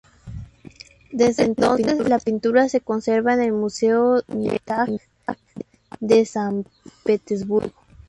Desde 1.11 1.43
entonces, 1.43 2.09
la 2.09 2.17
pintura 2.17 2.67
se 2.69 2.81
conserva 2.81 3.35
en 3.35 3.41
el 3.43 3.51
Museo 3.53 4.23
del 4.23 4.47
Hermitage 4.47 4.99
de 5.99 6.25
San 6.25 6.65
Petersburgo. 7.03 7.77